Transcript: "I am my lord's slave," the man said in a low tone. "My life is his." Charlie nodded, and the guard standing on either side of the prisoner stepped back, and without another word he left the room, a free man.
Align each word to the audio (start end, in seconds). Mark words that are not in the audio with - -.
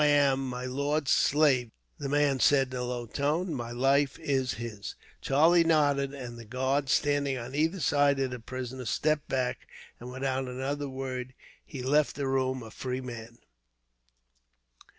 "I 0.01 0.07
am 0.07 0.49
my 0.49 0.65
lord's 0.65 1.11
slave," 1.11 1.69
the 1.99 2.09
man 2.09 2.39
said 2.39 2.73
in 2.73 2.79
a 2.79 2.83
low 2.83 3.05
tone. 3.05 3.53
"My 3.53 3.69
life 3.69 4.17
is 4.17 4.53
his." 4.55 4.95
Charlie 5.21 5.63
nodded, 5.63 6.11
and 6.11 6.39
the 6.39 6.43
guard 6.43 6.89
standing 6.89 7.37
on 7.37 7.53
either 7.53 7.79
side 7.79 8.19
of 8.19 8.31
the 8.31 8.39
prisoner 8.39 8.85
stepped 8.85 9.27
back, 9.27 9.67
and 9.99 10.11
without 10.11 10.47
another 10.47 10.89
word 10.89 11.35
he 11.63 11.83
left 11.83 12.15
the 12.15 12.25
room, 12.27 12.63
a 12.63 12.71
free 12.71 12.99
man. 12.99 13.37